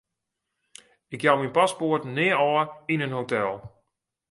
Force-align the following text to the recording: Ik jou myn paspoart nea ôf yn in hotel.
Ik 1.15 1.21
jou 1.25 1.35
myn 1.39 1.55
paspoart 1.57 2.05
nea 2.15 2.35
ôf 2.53 2.69
yn 2.93 3.03
in 3.05 3.15
hotel. 3.17 3.51